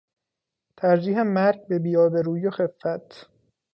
ترجیح 0.77 1.21
مرگ 1.21 1.67
به 1.67 1.79
بی 1.79 1.97
آبرویی 1.97 2.47
و 2.47 2.51
خفت 2.51 3.29